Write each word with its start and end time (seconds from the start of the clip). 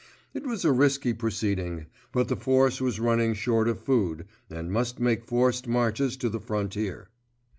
It 0.33 0.47
was 0.47 0.65
a 0.65 0.71
risky 0.71 1.13
proceeding; 1.13 1.85
but 2.11 2.27
the 2.27 2.35
force 2.35 2.81
was 2.81 2.99
running 2.99 3.35
short 3.35 3.67
of 3.67 3.79
food, 3.83 4.25
and 4.49 4.71
must 4.71 4.99
make 4.99 5.27
forced 5.27 5.67
marches 5.67 6.17
to 6.17 6.29
the 6.29 6.39
frontier. 6.39 7.09